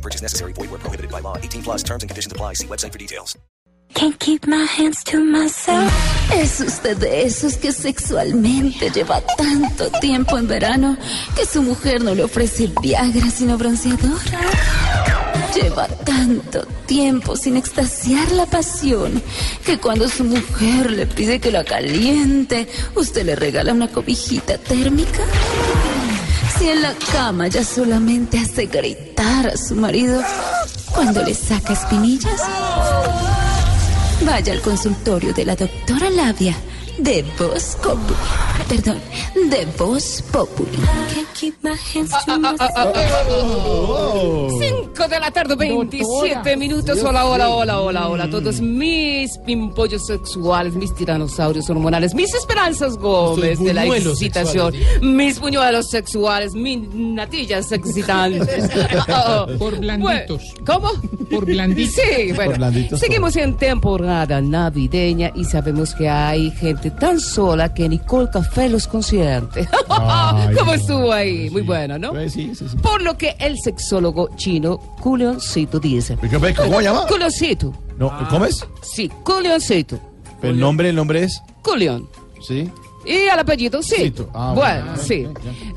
No 0.00 0.08
purchase 0.08 0.22
necessary. 0.22 0.52
Void 0.54 0.70
where 0.70 0.80
prohibited 0.80 1.10
by 1.12 1.20
law. 1.20 1.36
18 1.36 1.62
plus 1.62 1.82
terms 1.82 2.02
and 2.02 2.10
conditions 2.10 2.32
apply. 2.32 2.54
See 2.54 2.66
website 2.66 2.92
for 2.92 2.98
details. 2.98 3.36
Can't 3.92 4.18
keep 4.18 4.46
my 4.46 4.64
hands 4.64 5.04
to 5.04 5.18
myself. 5.18 5.92
Es 6.32 6.60
usted 6.60 6.96
de 6.96 7.26
esos 7.26 7.56
que 7.56 7.72
sexualmente 7.72 8.88
lleva 8.90 9.20
tanto 9.36 9.90
tiempo 10.00 10.38
en 10.38 10.46
verano 10.46 10.96
que 11.36 11.44
su 11.44 11.60
mujer 11.60 12.02
no 12.02 12.14
le 12.14 12.22
ofrece 12.22 12.70
Viagra 12.80 13.28
sino 13.30 13.58
bronceador. 13.58 14.20
Lleva 15.54 15.86
tanto 15.88 16.64
tiempo 16.86 17.36
sin 17.36 17.56
extasiar 17.56 18.30
la 18.32 18.46
pasión 18.46 19.20
que 19.66 19.78
cuando 19.78 20.08
su 20.08 20.24
mujer 20.24 20.92
le 20.92 21.06
pide 21.06 21.40
que 21.40 21.50
la 21.50 21.64
caliente, 21.64 22.68
usted 22.94 23.26
le 23.26 23.34
regala 23.34 23.72
una 23.72 23.88
cobijita 23.88 24.56
térmica. 24.56 25.24
Si 26.60 26.68
en 26.68 26.82
la 26.82 26.94
cama 27.10 27.48
ya 27.48 27.64
solamente 27.64 28.38
hace 28.38 28.66
gritar 28.66 29.46
a 29.46 29.56
su 29.56 29.74
marido 29.74 30.22
cuando 30.94 31.22
le 31.22 31.32
saca 31.32 31.72
espinillas. 31.72 32.38
Vaya 34.26 34.52
al 34.52 34.60
consultorio 34.60 35.32
de 35.32 35.46
la 35.46 35.56
doctora 35.56 36.10
Labia 36.10 36.54
de 36.98 37.24
Populi. 37.38 38.49
Perdón, 38.70 38.98
de 39.50 39.66
Voz 39.76 40.22
Populi. 40.30 40.76
Can't 41.12 41.26
keep 41.34 41.54
my 41.62 41.74
hands 41.92 42.12
to 42.24 42.38
myself. 42.38 42.70
5 44.60 45.08
de 45.08 45.20
la 45.20 45.30
tarde, 45.32 45.56
27 45.56 46.56
minutos. 46.56 47.02
Hola, 47.02 47.26
hola, 47.26 47.50
hola, 47.50 47.80
hola, 47.80 48.08
hola. 48.08 48.30
Todos 48.30 48.60
mis 48.60 49.36
pimpollos 49.38 50.06
sexuales, 50.06 50.74
mis 50.74 50.94
tiranosaurios 50.94 51.68
hormonales, 51.68 52.14
mis 52.14 52.32
esperanzas 52.32 52.96
gómez 52.96 53.58
de 53.58 53.74
la 53.74 53.86
excitación, 53.86 54.72
mis 55.02 55.40
buñuelos 55.40 55.90
sexuales, 55.90 56.54
mis 56.54 56.78
natillas 56.94 57.72
excitantes. 57.72 58.70
Por 59.58 59.80
blanditos. 59.80 60.54
¿Cómo? 60.64 60.92
Por 61.28 61.44
blanditos. 61.44 61.94
Sí, 61.94 62.32
bueno. 62.34 62.56
blanditos, 62.56 63.00
Seguimos 63.00 63.34
en 63.34 63.56
temporada 63.56 64.40
navideña 64.40 65.32
y 65.34 65.44
sabemos 65.44 65.92
que 65.94 66.08
hay 66.08 66.52
gente 66.52 66.92
tan 66.92 67.18
sola 67.18 67.74
que 67.74 67.88
Nicole 67.88 68.28
Café 68.32 68.49
los 68.68 68.86
consiente. 68.86 69.68
Ay, 69.88 70.54
¿Cómo 70.54 70.72
no. 70.72 70.74
estuvo 70.74 71.12
ahí? 71.12 71.48
Muy 71.50 71.62
bueno, 71.62 71.98
¿no? 71.98 72.10
Pues 72.10 72.32
sí, 72.32 72.52
sí, 72.54 72.66
sí. 72.68 72.76
Por 72.78 73.02
lo 73.02 73.16
que 73.16 73.36
el 73.38 73.58
sexólogo 73.58 74.30
chino 74.36 74.78
Culioncito 75.00 75.78
dice. 75.80 76.16
¿Cómo 76.56 76.78
se 76.78 76.82
llama? 76.84 77.06
Culioncito. 77.06 77.72
No, 77.98 78.12
¿Cómo 78.28 78.44
es? 78.44 78.66
Sí, 78.82 79.08
Culioncito. 79.24 79.98
El 80.42 80.58
nombre, 80.58 80.88
el 80.88 80.96
nombre 80.96 81.24
es. 81.24 81.42
Culion. 81.62 82.08
Sí. 82.46 82.70
Y 83.04 83.12
el 83.12 83.38
apellido, 83.38 83.82
sí. 83.82 83.96
Cito. 83.96 84.28
Ah, 84.34 84.52
bueno, 84.54 84.84
bueno, 84.84 85.02
sí. 85.02 85.26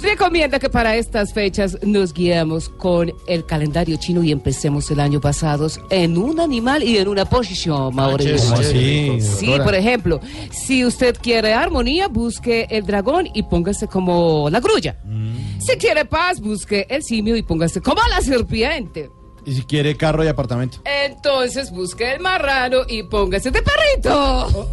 Recomienda 0.00 0.58
que 0.58 0.70
para 0.70 0.96
estas 0.96 1.32
fechas 1.32 1.76
nos 1.82 2.14
guiemos 2.14 2.68
con 2.68 3.12
el 3.26 3.44
calendario 3.44 3.96
chino 3.98 4.22
y 4.22 4.32
empecemos 4.32 4.90
el 4.90 5.00
año 5.00 5.20
pasado 5.20 5.68
en 5.90 6.16
un 6.16 6.40
animal 6.40 6.82
y 6.82 6.96
en 6.98 7.08
una 7.08 7.24
posición, 7.24 7.94
Mauricio. 7.94 8.36
¿Cómo 8.38 8.60
así? 8.60 9.20
Sí, 9.20 9.52
por 9.62 9.74
ejemplo, 9.74 10.20
si 10.50 10.84
usted 10.84 11.16
quiere 11.20 11.52
armonía, 11.52 12.08
busque 12.08 12.66
el 12.70 12.84
dragón 12.84 13.28
y 13.34 13.42
póngase 13.42 13.86
como 13.86 14.48
la 14.50 14.60
grulla. 14.60 14.96
Mm. 15.04 15.60
Si 15.60 15.76
quiere 15.76 16.04
paz, 16.06 16.40
busque 16.40 16.86
el 16.88 17.02
simio 17.02 17.36
y 17.36 17.42
póngase 17.42 17.80
como 17.80 18.00
la 18.08 18.20
serpiente. 18.22 19.10
Y 19.44 19.54
si 19.54 19.62
quiere 19.62 19.96
carro 19.96 20.24
y 20.24 20.28
apartamento. 20.28 20.78
Entonces 20.84 21.70
busque 21.70 22.12
el 22.12 22.20
marrano 22.20 22.78
y 22.88 23.02
póngase 23.02 23.50
de 23.50 23.62
perrito. 23.62 24.68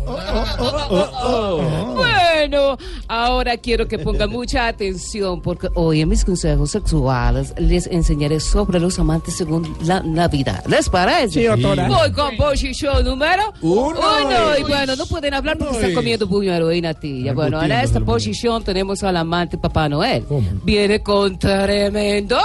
Bueno, 1.96 2.78
ahora 3.08 3.58
quiero 3.58 3.88
que 3.88 4.00
pongan 4.00 4.30
mucha 4.38 4.68
atención 4.68 5.42
porque 5.42 5.70
hoy 5.76 6.02
en 6.02 6.10
mis 6.10 6.24
consejos 6.26 6.72
sexuales 6.72 7.54
les 7.58 7.88
enseñaré 7.88 8.40
sobre 8.40 8.80
los 8.80 9.00
amantes 9.00 9.36
según 9.36 9.76
la 9.84 10.02
Navidad. 10.02 10.64
¿Les 10.68 10.90
parece? 10.90 11.42
Sí, 11.42 11.44
doctora. 11.46 11.88
Voy 11.88 12.12
con 12.12 12.36
posición 12.38 13.06
número 13.06 13.54
Uno. 13.62 14.00
uno. 14.00 14.58
Y 14.60 14.64
bueno, 14.64 14.96
no 14.96 15.06
pueden 15.06 15.34
hablar 15.34 15.58
porque 15.58 15.76
están 15.76 15.94
comiendo 15.94 16.28
puño 16.28 16.72
y 16.72 16.82
natilla. 16.82 17.34
Bueno, 17.34 17.62
en 17.62 17.72
esta 17.72 18.00
posición 18.00 18.64
tenemos 18.64 19.04
al 19.04 19.18
amante 19.18 19.58
Papá 19.58 19.90
Noel. 19.90 20.26
Viene 20.64 21.02
con 21.02 21.38
tremendo 21.38 22.38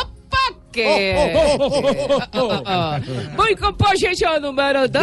paquete. 0.72 1.34
Voy 3.37 3.55
con 3.56 3.77
posición 3.77 4.43
número 4.43 4.88
2. 4.88 5.03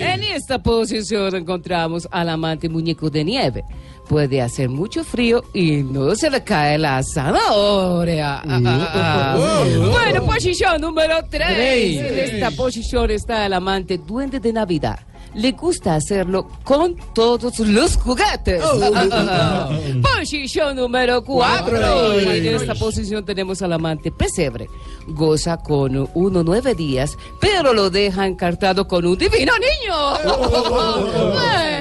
En 0.00 0.22
esta 0.24 0.62
posición 0.62 1.34
encontramos 1.34 2.06
al 2.10 2.28
amante 2.28 2.68
muñeco 2.68 3.10
de 3.10 3.24
nieve. 3.24 3.64
Puede 4.08 4.42
hacer 4.42 4.68
mucho 4.68 5.04
frío 5.04 5.42
y 5.54 5.82
no 5.82 6.14
se 6.14 6.28
le 6.28 6.44
cae 6.44 6.76
la 6.76 7.02
zanahoria. 7.02 8.42
Bueno, 8.44 10.26
posición 10.26 10.80
número 10.80 11.16
3. 11.30 11.96
En 11.96 12.18
esta 12.18 12.50
posición 12.50 13.10
está 13.10 13.46
el 13.46 13.54
amante 13.54 13.98
duende 13.98 14.38
de 14.38 14.52
Navidad. 14.52 14.98
Le 15.34 15.52
gusta 15.52 15.94
hacerlo 15.94 16.46
con 16.62 16.96
todos 17.14 17.58
los 17.60 17.96
juguetes. 17.96 18.62
Posición 20.02 20.76
número 20.76 21.22
4. 21.24 22.12
En 22.20 22.46
esta 22.46 22.74
posición 22.74 23.24
tenemos 23.24 23.62
al 23.62 23.72
amante 23.72 24.10
pesebre. 24.10 24.68
Goza 25.08 25.56
con 25.56 26.08
uno 26.14 26.42
nueve 26.42 26.74
días, 26.74 27.16
pero 27.40 27.72
lo 27.72 27.90
deja 27.90 28.26
encartado 28.26 28.86
con 28.86 29.06
un 29.06 29.16
divino 29.16 29.52
niño. 29.58 29.94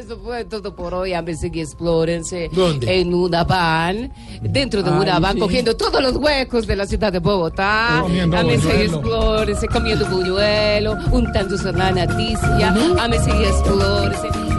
eso 0.00 0.18
fue 0.18 0.44
todo 0.44 0.74
por 0.74 0.94
hoy. 0.94 1.12
Ámense 1.14 1.50
y 1.52 1.60
explórense 1.60 2.50
¿Dónde? 2.52 3.00
en 3.00 3.14
una 3.14 3.44
van, 3.44 4.12
dentro 4.42 4.82
de 4.82 4.90
una 4.90 5.16
Ay, 5.16 5.22
van, 5.22 5.34
sí. 5.34 5.40
cogiendo 5.40 5.76
todos 5.76 6.02
los 6.02 6.16
huecos 6.16 6.66
de 6.66 6.76
la 6.76 6.86
ciudad 6.86 7.12
de 7.12 7.18
Bogotá. 7.18 7.98
Comiendo 8.02 8.36
Ámense 8.36 8.68
y 8.68 8.82
explórense, 8.86 9.68
comiendo 9.68 10.06
buñuelo, 10.06 10.96
untándose 11.12 11.72
la 11.72 11.90
naticia. 11.92 12.74
Ámense 12.98 13.30
y 13.30 13.44
explórense. 13.44 14.49